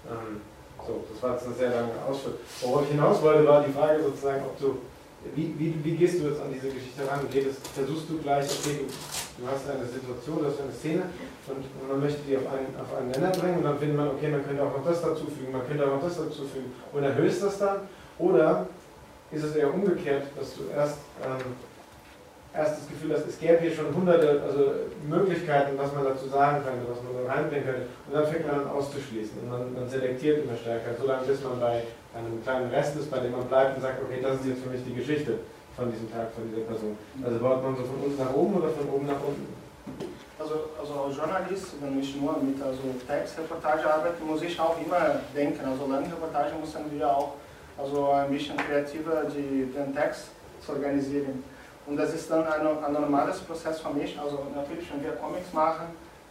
[0.07, 0.41] Ähm,
[0.79, 2.39] so, das war jetzt ein sehr langer Ausschnitt.
[2.61, 4.79] Worauf ich hinaus wollte, war die Frage sozusagen, ob du
[5.35, 7.19] wie, wie, wie, gehst du jetzt an diese Geschichte ran?
[7.33, 11.03] Redest, versuchst du gleich, okay, du, du, hast eine Situation, du hast eine Szene
[11.47, 14.07] und, und man möchte die auf einen, auf einen Nenner bringen und dann findet man,
[14.15, 17.43] okay, man könnte auch noch das dazufügen, man könnte auch noch das dazufügen und erhöhst
[17.43, 17.81] das dann?
[18.17, 18.67] Oder
[19.31, 21.51] ist es eher umgekehrt, dass du erst, ähm,
[22.55, 24.71] erst das Gefühl hast, es gäbe hier schon hunderte also
[25.03, 28.61] Möglichkeiten, was man dazu sagen könnte, was man dann reinbringen könnte und dann fängt man
[28.61, 31.83] an auszuschließen und man, man selektiert immer stärker, solange bis man bei
[32.15, 34.69] einem kleinen Rest ist, bei dem man bleibt und sagt, okay, das ist jetzt für
[34.69, 35.39] mich die Geschichte
[35.75, 36.97] von diesem Tag, von dieser Person.
[37.23, 39.47] Also baut man so von unten nach oben oder von oben nach unten?
[40.39, 45.19] Also, also als Journalist, wenn ich nur mit also Textreportage arbeite, muss ich auch immer
[45.35, 45.59] denken.
[45.65, 47.33] Also Langreportage müssen wir auch
[47.77, 50.29] also ein bisschen kreativer die, den Text
[50.65, 51.43] zu organisieren.
[51.85, 54.19] Und das ist dann ein, ein normales Prozess für mich.
[54.19, 55.87] Also natürlich, wenn wir Comics machen,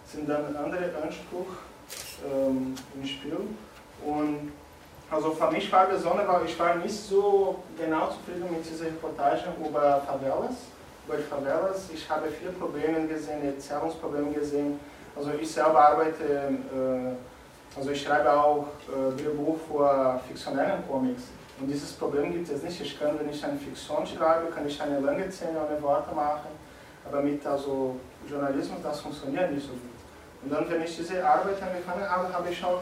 [0.07, 1.59] sind dann andere Ansprüche
[2.25, 3.39] ähm, im Spiel.
[4.05, 4.53] Und
[5.11, 10.03] also für mich war besonders, ich war nicht so genau zufrieden mit dieser Reportage über
[10.07, 10.57] Favelas.
[11.07, 11.89] Über Favelas.
[11.93, 14.79] Ich habe viele Probleme gesehen, Erzählungsprobleme gesehen.
[15.17, 21.25] Also ich selber arbeite, äh, also ich schreibe auch äh, Drehbuch für fiktionellen Comics.
[21.59, 22.81] Und dieses Problem gibt es nicht.
[22.81, 26.51] Ich kann, wenn ich eine Fiktion schreibe, kann ich eine lange Szene ohne Worte machen.
[27.11, 27.97] Aber mit also
[28.29, 29.99] Journalismus, das funktioniert nicht so gut.
[30.43, 32.79] Und dann, wenn ich diese Arbeit angefangen habe, habe ich schon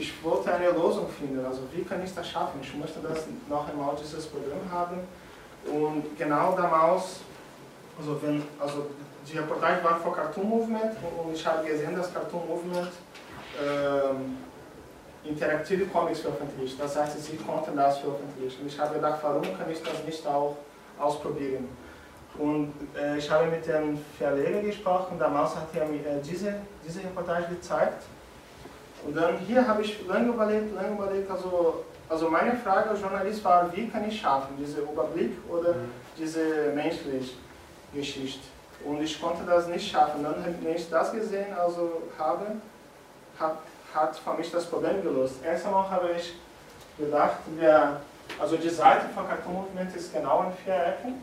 [0.00, 1.44] ich wollte eine Lösung finden.
[1.44, 2.60] Also wie kann ich das schaffen?
[2.62, 5.00] Ich möchte das noch einmal dieses Problem haben.
[5.66, 7.20] Und genau damals,
[7.98, 8.86] also wenn, also
[9.30, 12.88] die Reportage war vor Cartoon Movement und ich habe gesehen, dass Cartoon Movement
[13.62, 14.38] ähm,
[15.22, 16.80] interaktive Comics veröffentlicht.
[16.80, 18.66] Das heißt, sie konnten das veröffentlichen.
[18.66, 20.56] Ich habe gedacht, warum kann ich das nicht auch
[20.98, 21.68] ausprobieren?
[22.38, 26.54] Und äh, ich habe mit dem Verleger gesprochen, damals hat er mir äh, diese,
[26.86, 28.04] diese Reportage gezeigt.
[29.06, 33.44] Und dann hier habe ich lange überlegt, lange überlegt, also, also meine Frage als Journalist
[33.44, 35.90] war, wie kann ich schaffen, diese Überblick oder mhm.
[36.18, 37.34] diese menschliche
[37.94, 38.46] Geschichte.
[38.84, 40.22] Und ich konnte das nicht schaffen.
[40.22, 42.46] Dann, wenn ich das gesehen also habe,
[43.38, 43.58] hat,
[43.94, 45.36] hat für mich das Problem gelöst.
[45.44, 46.34] Erst einmal habe ich
[46.98, 48.00] gedacht, wir,
[48.38, 51.14] also die Seite von Cartoon Movement ist genau in vier Ecken.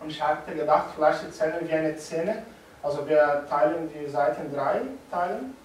[0.00, 2.42] Und ich hatte gedacht, vielleicht erzählen wir eine Szene.
[2.82, 5.56] Also wir teilen die Seite in drei Teilen.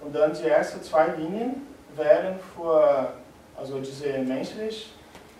[0.00, 3.12] Und dann die ersten zwei Linien wären für
[3.56, 4.90] also diese menschliche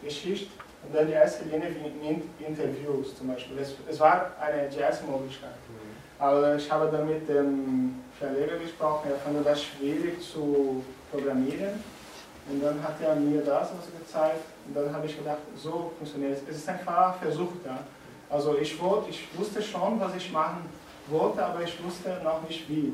[0.02, 0.50] Geschichte
[0.84, 1.68] und dann die erste Linie
[2.02, 3.58] in Interviews zum Beispiel.
[3.58, 5.50] Es, es war eine die erste Möglichkeit.
[5.50, 6.22] Mhm.
[6.22, 11.82] Aber ich habe dann mit dem Verleger gesprochen, er fand das schwierig zu programmieren.
[12.50, 16.32] Und dann hat er mir das also gezeigt und dann habe ich gedacht, so funktioniert
[16.32, 16.42] es.
[16.48, 17.78] Es ist einfach Versuch da.
[18.28, 20.68] Also ich, wollte, ich wusste schon, was ich machen
[21.08, 22.92] wollte, aber ich wusste noch nicht wie.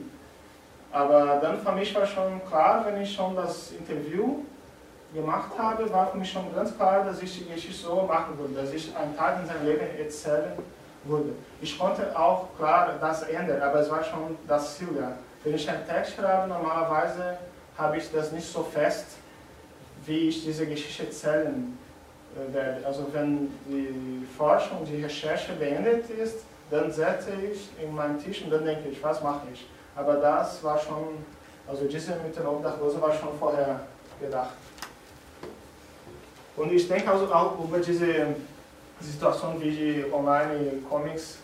[0.96, 4.37] Aber dann für mich war schon klar, wenn ich schon das Interview
[5.12, 8.54] gemacht habe, war für mich schon ganz klar, dass ich die Geschichte so machen würde,
[8.54, 10.52] dass ich einen Tag in seinem Leben erzählen
[11.04, 11.32] würde.
[11.61, 14.88] Ich konnte auch klar das ändern, aber es war schon das Ziel.
[14.98, 15.12] Ja.
[15.44, 17.37] Wenn ich einen Text schreibe, normalerweise
[17.76, 19.18] habe ich das nicht so fest,
[20.06, 21.76] wie ich diese Geschichte erzählen
[22.35, 22.87] äh, werde.
[22.87, 26.38] Also wenn die Forschung, die Recherche beendet ist,
[26.70, 29.66] dann setze ich in meinen Tisch und dann denke ich, was mache ich?
[29.96, 31.24] Aber das war schon,
[31.66, 33.80] also diese mit den Obdachlosen war schon vorher
[34.20, 34.54] gedacht.
[36.56, 38.26] Und ich denke also auch über diese
[39.00, 41.38] Situation wie die Online-Comics,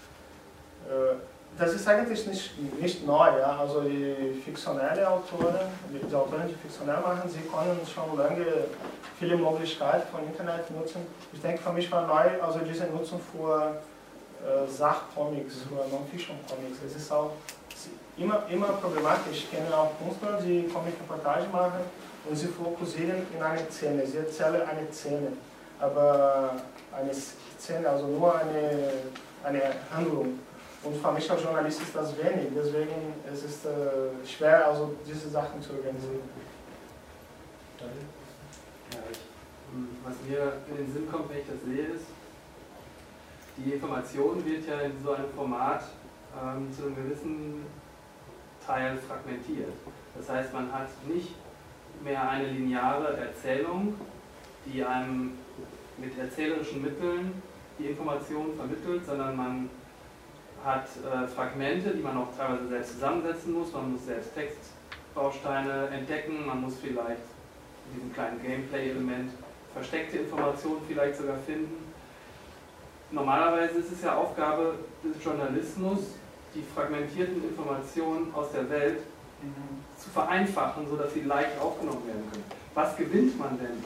[0.88, 1.14] äh,
[1.58, 3.28] das ist eigentlich nicht, nicht neu.
[3.38, 3.58] Ja?
[3.60, 5.54] Also die fiktionellen Autoren,
[5.90, 8.46] die Autoren, die fiktionell machen, sie können schon lange
[9.18, 11.06] viele Möglichkeiten von Internet nutzen.
[11.32, 13.76] Ich denke, für mich war neu also diese Nutzung für
[14.42, 16.78] äh, Sachcomics, für Non-Fiction-Comics.
[16.86, 17.32] Es ist auch
[18.16, 19.46] immer, immer problematisch.
[19.72, 21.81] Auch Künstler, die Comic-Reportage machen
[22.29, 24.07] und sie fokussieren in eine Szene.
[24.07, 25.33] Sie erzählen eine Szene,
[25.81, 26.57] aber
[26.92, 28.92] eine Szene, also nur eine,
[29.44, 29.62] eine
[29.94, 30.38] Handlung.
[30.85, 35.31] Und für mich als Journalist ist das wenig, deswegen ist es äh, schwer, also diese
[35.31, 36.29] Sachen zu organisieren.
[37.79, 39.18] Ich,
[40.05, 42.07] was mir in den Sinn kommt, wenn ich das sehe, ist,
[43.57, 45.85] die Information wird ja in so einem Format
[46.35, 47.64] ähm, zu einem gewissen
[48.66, 49.72] Teil fragmentiert.
[50.16, 51.35] Das heißt, man hat nicht
[52.03, 53.94] mehr eine lineare Erzählung,
[54.66, 55.33] die einem
[55.98, 57.42] mit erzählerischen Mitteln
[57.79, 59.70] die Informationen vermittelt, sondern man
[60.64, 63.72] hat äh, Fragmente, die man auch teilweise selbst zusammensetzen muss.
[63.72, 67.22] Man muss selbst Textbausteine entdecken, man muss vielleicht
[67.88, 69.33] in diesem kleinen Gameplay-Element
[69.72, 71.92] versteckte Informationen vielleicht sogar finden.
[73.11, 76.14] Normalerweise ist es ja Aufgabe des Journalismus,
[76.54, 79.00] die fragmentierten Informationen aus der Welt
[79.98, 82.44] zu vereinfachen, sodass sie leicht aufgenommen werden können.
[82.74, 83.82] Was gewinnt man denn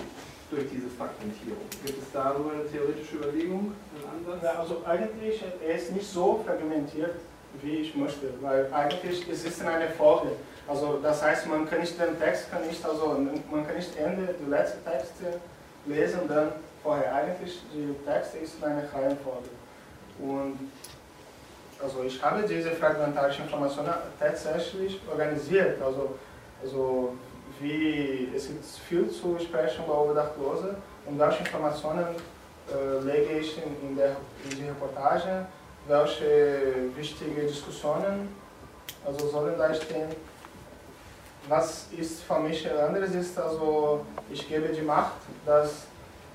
[0.50, 1.62] durch diese Fragmentierung?
[1.84, 4.42] Gibt es darüber eine theoretische Überlegung, einen Ansatz?
[4.42, 7.16] Ja, also eigentlich er ist nicht so fragmentiert,
[7.62, 10.32] wie ich möchte, weil eigentlich ist es eine Folge.
[10.68, 13.18] Also das heißt, man kann nicht den Text, kann nicht, also
[13.50, 15.40] man kann nicht Ende, die letzte Texte
[15.86, 16.52] lesen, dann
[16.82, 17.14] vorher.
[17.14, 19.48] Eigentlich die Texte ist eine Reihenfolge.
[20.18, 20.58] Und
[21.82, 25.80] also ich habe diese fragmentarische Informationen tatsächlich organisiert.
[25.82, 26.14] Also,
[26.62, 27.14] also
[27.60, 32.06] wie es gibt viel zu sprechen über Obdachlose und welche Informationen
[32.68, 35.46] äh, lege ich in, in, der, in die Reportage,
[35.86, 38.34] welche wichtige Diskussionen
[39.04, 40.08] also sollen da stehen.
[41.48, 45.12] Was ist für mich anderes ist, also ich gebe die Macht,
[45.44, 45.84] dass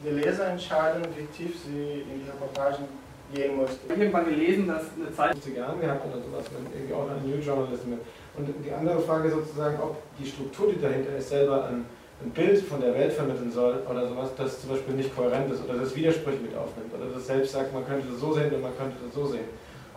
[0.04, 2.88] die Leser entscheiden, wie tief sie in die Reportagen
[3.34, 3.80] gehen musste.
[3.86, 7.24] Ich habe irgendwann gelesen, dass eine Zeit 50 Jahren gehabt oder sowas, irgendwie auch ein
[7.24, 7.94] New Journalism.
[8.38, 11.86] Und die andere Frage sozusagen, ob die Struktur, die dahinter ist, selber ein,
[12.24, 15.64] ein Bild von der Welt vermitteln soll oder sowas, das zum Beispiel nicht kohärent ist
[15.64, 18.62] oder das Widersprüche mit aufnimmt oder das selbst sagt, man könnte das so sehen und
[18.62, 19.50] man könnte das so sehen.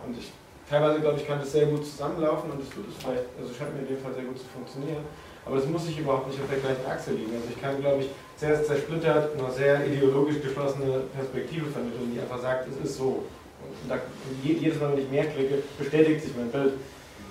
[0.04, 0.32] Und ich
[0.68, 3.74] teilweise glaube ich, kann das sehr gut zusammenlaufen und es tut es vielleicht, also scheint
[3.74, 5.04] mir in dem Fall sehr gut zu funktionieren.
[5.46, 7.34] Aber das muss sich überhaupt nicht auf der gleichen Achse liegen.
[7.34, 8.08] Also ich kann, glaube ich,
[8.44, 13.24] sehr zersplittert, nur sehr ideologisch geschlossene Perspektive vermitteln, die einfach sagt, es ist so.
[13.64, 13.96] Und da,
[14.42, 16.74] jedes Mal, wenn ich mehr klicke, bestätigt sich mein Bild.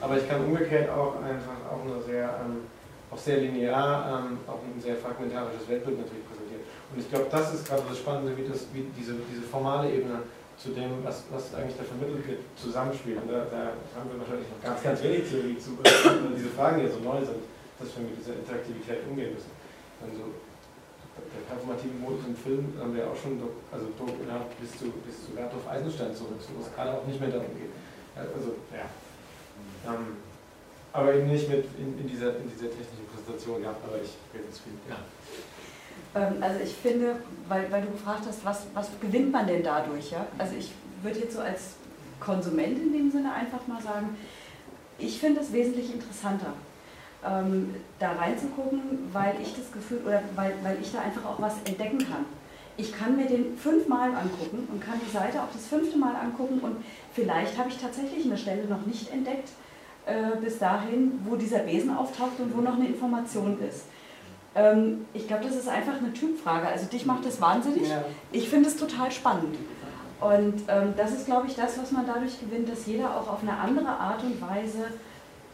[0.02, 2.66] Aber ich kann umgekehrt auch einfach auch nur sehr, ähm,
[3.12, 6.64] auch sehr linear, ähm, auch ein sehr fragmentarisches Weltbild natürlich präsentieren.
[6.92, 10.26] Und ich glaube, das ist gerade das Spannende, wie, das, wie diese, diese formale Ebene
[10.58, 13.22] zu dem, was, was eigentlich da vermittelt wird, zusammenspielt.
[13.22, 16.82] Und da, da haben wir wahrscheinlich noch ganz, ganz wenig Theorie zu, weil diese Fragen
[16.82, 17.42] ja so neu sind
[17.84, 19.52] dass wir mit dieser Interaktivität umgehen müssen.
[20.00, 20.32] dann so
[21.18, 23.38] der performative Modus im Film haben wir auch schon
[23.72, 23.86] also
[24.28, 27.54] ja, bis zu bis zu Bertolf Eisenstein zurück, wo es gerade auch nicht mehr darum
[27.54, 27.74] geht.
[28.16, 28.88] Also ja.
[29.86, 30.18] Ähm,
[30.94, 34.50] aber eben nicht mit in, in, dieser, in dieser technischen Präsentation gehabt, aber ich rede
[34.52, 34.74] zu viel.
[34.88, 35.02] Ja.
[36.16, 37.16] Ähm, also ich finde,
[37.48, 40.12] weil, weil du gefragt hast, was, was gewinnt man denn dadurch?
[40.12, 40.28] Ja?
[40.38, 40.72] Also ich
[41.02, 41.74] würde jetzt so als
[42.20, 44.16] Konsument in dem Sinne einfach mal sagen,
[45.00, 46.54] ich finde es wesentlich interessanter,
[47.26, 48.82] ähm, da reinzugucken,
[49.12, 52.26] weil ich das Gefühl, oder weil, weil ich da einfach auch was entdecken kann.
[52.76, 56.60] Ich kann mir den fünfmal angucken und kann die Seite auch das fünfte Mal angucken
[56.60, 56.78] und
[57.14, 59.50] vielleicht habe ich tatsächlich eine Stelle noch nicht entdeckt,
[60.06, 63.86] äh, bis dahin, wo dieser Besen auftaucht und wo noch eine Information ist.
[64.56, 66.68] Ähm, ich glaube, das ist einfach eine Typfrage.
[66.68, 67.90] Also dich macht das wahnsinnig.
[68.32, 69.56] Ich finde es total spannend.
[70.20, 73.42] Und ähm, das ist, glaube ich, das, was man dadurch gewinnt, dass jeder auch auf
[73.42, 74.86] eine andere Art und Weise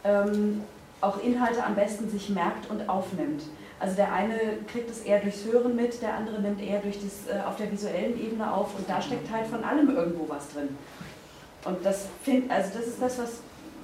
[0.04, 0.62] ähm,
[1.00, 3.42] auch Inhalte am besten sich merkt und aufnimmt.
[3.78, 4.36] Also der eine
[4.70, 7.72] kriegt es eher durchs Hören mit, der andere nimmt eher durch das, äh, auf der
[7.72, 10.76] visuellen Ebene auf und da steckt halt von allem irgendwo was drin.
[11.64, 13.30] Und das, find, also das ist das, was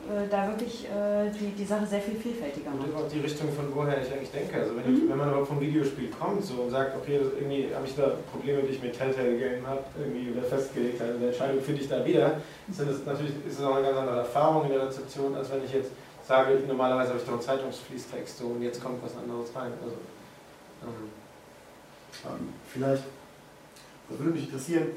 [0.07, 2.89] äh, da wirklich äh, die, die Sache sehr viel vielfältiger macht.
[2.89, 4.61] Und auch die Richtung, von woher ich eigentlich denke.
[4.61, 5.09] Also wenn, ich, mhm.
[5.11, 8.13] wenn man überhaupt vom Videospiel kommt so, und sagt, okay, das, irgendwie habe ich da
[8.31, 11.89] Probleme, die ich mit Telltale Game habe, irgendwie wieder festgelegt habe, eine Entscheidung finde ich
[11.89, 15.35] da wieder, sind das natürlich ist es auch eine ganz andere Erfahrung in der Rezeption,
[15.35, 15.91] als wenn ich jetzt
[16.27, 19.73] sage, normalerweise habe ich doch einen Zeitungsfließtext so, und jetzt kommt was anderes rein.
[19.83, 19.97] Also,
[20.83, 21.11] ähm.
[22.25, 23.05] ähm vielleicht,
[24.09, 24.89] das würde mich interessieren,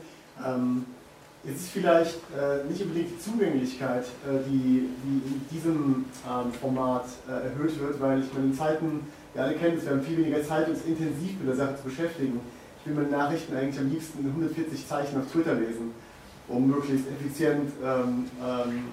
[0.46, 0.86] ähm,
[1.46, 7.06] es ist vielleicht äh, nicht unbedingt die Zugänglichkeit, äh, die, die in diesem ähm, Format
[7.30, 10.18] äh, erhöht wird, weil ich meine, in Zeiten, wir alle kennen es, wir haben viel
[10.18, 12.42] weniger Zeit, uns intensiv mit der Sache zu beschäftigen.
[12.82, 15.94] Ich will meine Nachrichten eigentlich am liebsten in 140 Zeichen auf Twitter lesen,
[16.50, 18.84] um möglichst effizient ähm, ähm,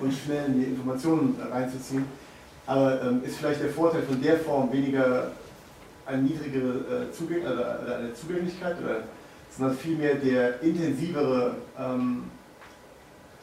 [0.00, 2.04] und schnell in die Informationen reinzuziehen.
[2.66, 5.32] Aber ähm, ist vielleicht der Vorteil von der Form weniger
[6.06, 9.02] eine niedrigere äh, Zugäng oder, oder eine Zugänglichkeit oder
[9.56, 12.24] sondern vielmehr der intensivere, ähm,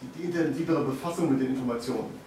[0.01, 2.17] die, die, intensivere Befassung mit den Informationen.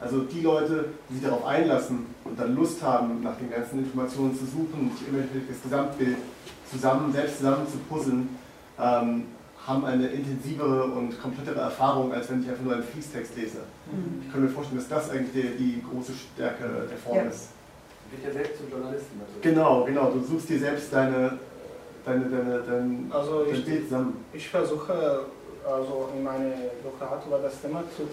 [0.00, 4.36] Also die Leute, die sich darauf einlassen und dann Lust haben, nach den ganzen Informationen
[4.36, 6.16] zu suchen, sich immer das Gesamtbild
[6.70, 8.28] zusammen, selbst zusammen zu puzzeln,
[8.78, 9.24] ähm,
[9.66, 13.58] haben eine intensivere und komplettere Erfahrung, als wenn ich einfach nur einen Fließtext lese.
[13.90, 14.22] Mhm.
[14.24, 17.22] Ich kann mir vorstellen, dass das eigentlich die, die große Stärke der Form ja.
[17.24, 17.50] ist.
[18.10, 19.18] Du bist ja selbst zum Journalisten.
[19.18, 19.42] Natürlich.
[19.42, 20.10] Genau, genau.
[20.10, 21.38] Du suchst dir selbst deine
[22.04, 24.24] deine, deine, dein, also dein ich, Bild zusammen?
[24.32, 25.26] Ich versuche
[25.66, 28.04] also in meinem Doktorat über das Thema zu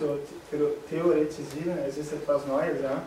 [0.89, 1.77] theoretisieren.
[1.87, 2.81] Es ist etwas Neues.
[2.83, 3.01] Ja?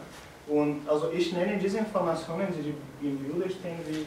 [0.49, 4.07] Und also ich nenne diese Informationen, die im Bilde stehen, wie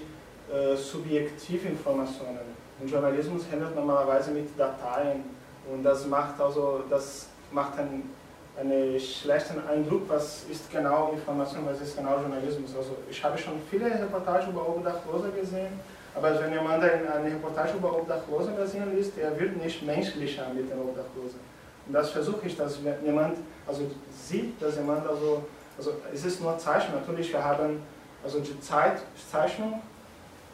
[0.53, 2.52] äh, Subjektivinformationen.
[2.79, 5.23] Und Journalismus handelt normalerweise mit Dateien
[5.71, 8.11] und das macht also das macht einen,
[8.59, 12.75] einen schlechten Eindruck, was ist genau Information, was ist genau Journalismus.
[12.75, 15.79] Also ich habe schon viele Reportagen über Obdachlose gesehen
[16.15, 20.79] aber wenn jemand eine Reportage über Obdachlose basieren liest, er wird nicht menschlicher mit den
[20.79, 21.39] Obdachlosen.
[21.87, 25.43] Und das versuche ich, dass jemand also sieht, dass jemand also,
[25.77, 26.99] also es ist nur Zeichnung.
[26.99, 27.81] Natürlich, wir haben
[28.23, 29.81] also die Zeit, Zeichnung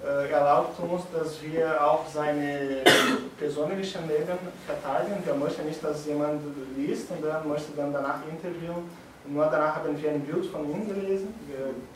[0.06, 2.84] äh, erlaubt uns, dass wir auch seine
[3.38, 5.22] persönlichen Leben verteidigen.
[5.26, 6.42] Wir möchten nicht, dass jemand
[6.78, 8.90] liest und dann möchte dann danach interviewen.
[9.26, 11.34] Und nur danach haben wir ein Bild von ihm gelesen,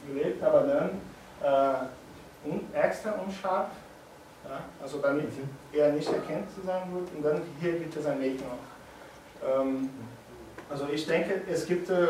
[0.08, 0.90] gelebt, aber dann
[1.42, 3.68] äh, un, extra unscharf,
[4.44, 5.50] ja, also damit mhm.
[5.72, 7.08] er nicht erkennt sein wird.
[7.16, 9.60] Und dann hier gibt es ein Making of.
[9.62, 9.90] Ähm,
[10.70, 12.06] also ich denke, es gibt, äh,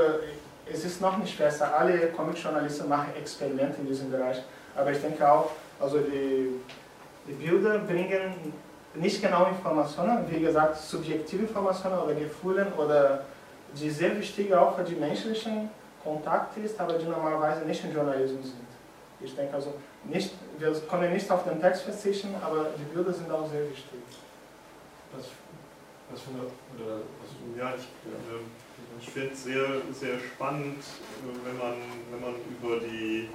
[0.71, 1.77] es ist noch nicht besser.
[1.77, 4.41] Alle Comic-Journalisten machen Experimente in diesem Bereich.
[4.75, 6.49] Aber ich denke auch, also die,
[7.27, 8.53] die Bilder bringen
[8.95, 13.25] nicht genau Informationen, wie gesagt, subjektive Informationen oder Gefühle oder
[13.75, 15.69] die sehr wichtig auch für die menschlichen
[16.03, 18.67] Kontakte ist, aber die normalerweise nicht im Journalismus sind.
[19.19, 19.73] Ich denke also,
[20.03, 23.99] nicht, wir können nicht auf den Text verzichten, aber die Bilder sind auch sehr wichtig.
[26.11, 26.43] Was für eine,
[26.85, 31.75] oder was ja, ich, äh, ich finde es sehr, sehr spannend, äh, wenn man,
[32.11, 33.29] wenn man über die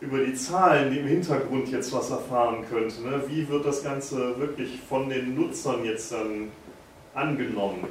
[0.00, 3.02] über die Zahlen, die im Hintergrund jetzt was erfahren könnte.
[3.02, 3.22] Ne?
[3.28, 6.48] Wie wird das Ganze wirklich von den Nutzern jetzt dann
[7.14, 7.84] angenommen?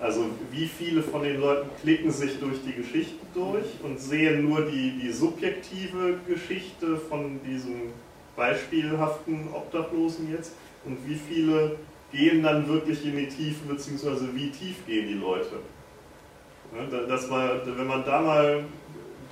[0.00, 4.62] Also wie viele von den Leuten klicken sich durch die Geschichte durch und sehen nur
[4.62, 7.92] die, die subjektive Geschichte von diesem
[8.34, 10.52] beispielhaften Obdachlosen jetzt
[10.86, 11.76] und wie viele
[12.10, 15.60] gehen dann wirklich in die Tiefe, beziehungsweise wie tief gehen die Leute.
[17.08, 18.64] Das war, wenn man da mal,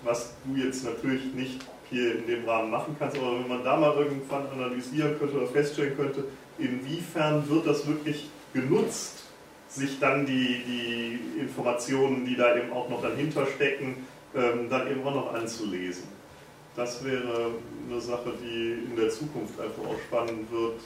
[0.04, 3.76] was du jetzt natürlich nicht hier in dem Rahmen machen kannst, aber wenn man da
[3.76, 6.24] mal irgendwann analysieren könnte oder feststellen könnte,
[6.58, 9.24] inwiefern wird das wirklich genutzt
[9.68, 15.06] sich dann die, die Informationen, die da eben auch noch dahinter stecken, ähm, dann eben
[15.06, 16.04] auch noch anzulesen.
[16.74, 17.50] das wäre
[17.88, 20.80] eine Sache, die in der Zukunft einfach auch spannend wird,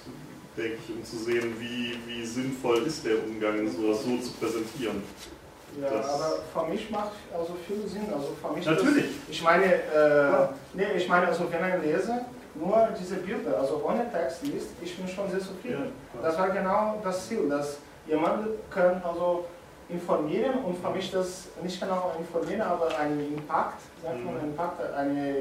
[0.57, 5.03] denke ich, um zu sehen, wie, wie sinnvoll ist der Umgang, sowas so zu präsentieren.
[5.81, 8.07] Ja, Das- aber für mich macht also viel Sinn.
[8.15, 9.05] Also für mich Natürlich.
[9.21, 13.83] Das, ich meine, äh, nee, ich meine, also wenn ein Leser nur diese Bilder, also
[13.85, 15.93] ohne Text liest, ich bin schon sehr zufrieden.
[16.23, 19.47] Das war genau das Ziel, dass jemand kann also
[19.89, 24.41] informieren und für mich das nicht genau informieren, aber einen Impact, sagt man, Mhm.
[24.41, 25.35] einen Impact, eine,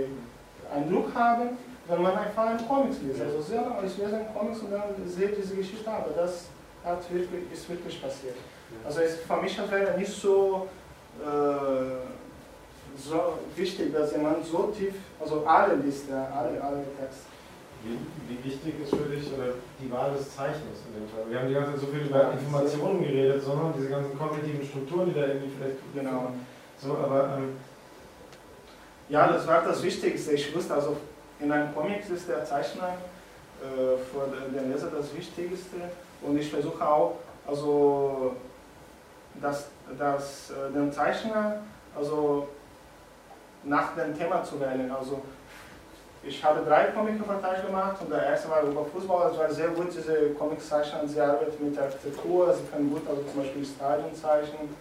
[0.74, 1.58] einen Druck haben,
[1.88, 3.20] wenn man einfach einen Comics liest.
[3.20, 3.26] Ja.
[3.26, 6.46] Also sehr, ich lese einen Comics und dann sehe diese Geschichte, aber das
[6.86, 8.36] hat wirklich, ist wirklich passiert.
[8.86, 10.68] Also es, für mich wäre nicht so,
[11.22, 11.28] äh,
[12.98, 17.26] so wichtig, dass jemand so tief, also alle liest, ja, alle, alle Texte.
[17.84, 21.24] Wie, wie wichtig ist für dich oder die Wahl des Zeichners in dem Fall?
[21.30, 25.08] Wir haben die ganze Zeit so viel über Informationen geredet, sondern diese ganzen kognitiven Strukturen,
[25.08, 25.78] die da irgendwie vielleicht.
[25.96, 26.32] Genau.
[26.80, 27.58] So, aber ähm,
[29.10, 30.34] Ja, das war das Wichtigste.
[30.34, 30.96] Ich wusste also,
[31.40, 32.98] in einem Comic ist der Zeichner
[33.62, 35.78] äh, für den Leser das Wichtigste.
[36.22, 37.16] Und ich versuche auch,
[37.48, 38.36] also,
[39.36, 39.68] dass,
[39.98, 41.62] dass äh, den Zeichner
[41.96, 42.48] also,
[43.64, 44.92] nach dem Thema zu wählen.
[44.92, 45.22] Also,
[46.24, 49.32] ich habe drei Comic-Reportagen gemacht und der erste war über Fußball.
[49.32, 53.42] Es war sehr gut, diese Comiczeichner, sie arbeiten mit Architektur, sie können gut also zum
[53.42, 54.76] Beispiel Stadien zeichnen.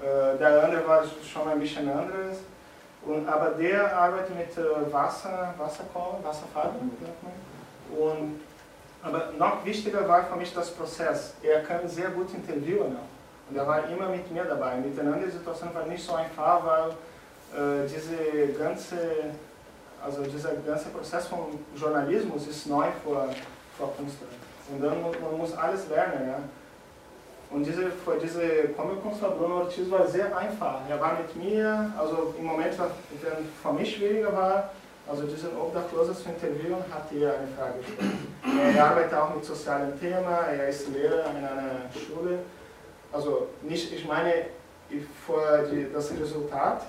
[0.00, 2.38] Äh, der andere war schon ein bisschen anderes.
[3.04, 7.98] Und, aber der arbeitet mit äh, Wasser, Wasserkorn, man.
[7.98, 8.40] Und,
[9.02, 11.34] aber noch wichtiger war für mich das Prozess.
[11.42, 13.17] Er kann sehr gut interviewen auch.
[13.50, 14.76] Und er war immer mit mir dabei.
[14.76, 16.90] Mit den anderen Situationen war nicht so einfach, weil
[17.54, 18.96] äh, diese ganze,
[20.04, 23.28] also dieser ganze Prozess vom Journalismus ist neu für,
[23.76, 24.28] für Künstler.
[24.70, 26.28] Und dann man muss alles lernen.
[26.28, 26.38] Ja.
[27.50, 30.80] Und diese, für diese Comic-Künstler Bruno Ortiz war sehr einfach.
[30.88, 34.70] Er war mit mir, also im Moment, wenn für mich schwieriger war,
[35.08, 38.76] also diesen Obdachlosen zu interviewen, hat er eine Frage gestellt.
[38.76, 42.40] Er arbeitet auch mit sozialen Themen, er ist Lehrer in einer Schule.
[43.12, 44.46] Also nicht, ich meine,
[45.26, 46.82] für die, das Resultat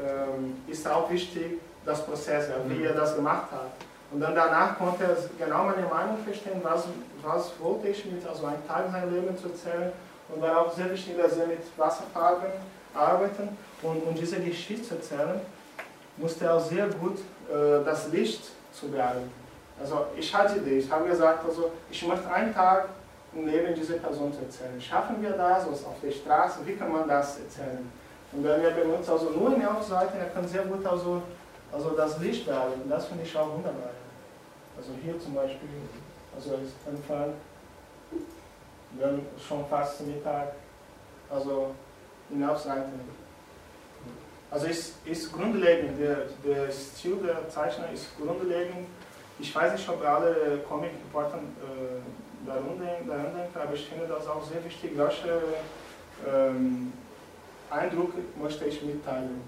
[0.00, 3.70] ähm, ist auch wichtig, das Prozess, wie er das gemacht hat.
[4.10, 6.84] Und dann danach konnte er genau meine Meinung verstehen, was,
[7.22, 9.92] was wollte ich mit, also einen Teil seines Lebens zu erzählen.
[10.28, 12.48] Und war auch sehr wichtig, dass er mit Wasserfarben
[12.94, 13.48] arbeitet
[13.82, 15.40] und, und diese Geschichte zu erzählen,
[16.16, 17.18] musste er auch sehr gut
[17.50, 19.30] äh, das Licht zu behalten.
[19.80, 22.88] Also ich hatte die, ich habe gesagt, also ich möchte einen Tag
[23.34, 24.80] im Leben dieser Person zu erzählen.
[24.80, 27.90] Schaffen wir das also auf der Straße, wie kann man das erzählen?
[28.32, 31.22] Und dann er benutzt also nur in der Aufseite, er kann sehr gut also,
[31.72, 32.88] also das Licht behalten.
[32.88, 33.90] Das finde ich auch wunderbar.
[34.76, 35.68] Also hier zum Beispiel,
[36.34, 37.34] also ist Anfang,
[39.00, 40.52] dann schon fast Mittag,
[41.30, 41.74] also
[42.30, 42.86] in der Aufseite.
[44.50, 48.86] Also ist, ist grundlegend, der, der Stil der Zeichner ist grundlegend.
[49.38, 52.00] Ich weiß nicht, ob alle Comic-Reporter äh,
[52.46, 55.42] daran, daran denkt, aber ich finde das auch sehr wichtig, welche
[56.28, 56.92] ähm,
[57.70, 59.40] Eindruck möchte ich mitteilen.